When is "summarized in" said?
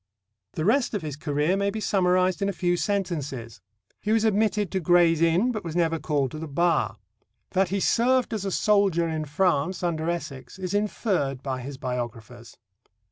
1.79-2.49